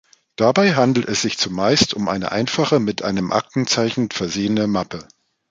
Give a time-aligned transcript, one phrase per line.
[0.35, 5.07] Dabei handelt es sich zumeist um eine einfache, mit einem Aktenzeichen versehene Mappe.